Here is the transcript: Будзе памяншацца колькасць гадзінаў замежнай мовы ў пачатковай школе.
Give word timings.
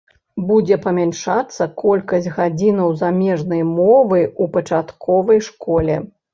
Будзе 0.51 0.77
памяншацца 0.85 1.67
колькасць 1.83 2.31
гадзінаў 2.39 2.97
замежнай 3.03 3.63
мовы 3.77 4.19
ў 4.31 4.43
пачатковай 4.59 5.47
школе. 5.53 6.05